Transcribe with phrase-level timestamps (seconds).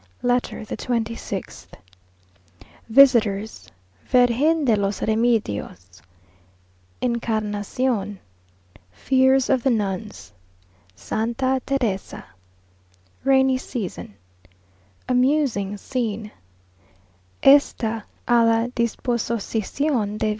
[0.23, 1.75] LETTER THE TWENTY SIXTH
[2.89, 3.69] Visitors
[4.11, 6.01] Virgen de los Remedios
[7.03, 8.17] Encarnación
[8.91, 10.33] Fears of the Nuns
[10.95, 12.25] Santa Teresa
[13.23, 14.15] Rainy Season
[15.07, 16.31] Amusing Scene
[17.43, 20.29] "_Esta a la Disposocicion de V.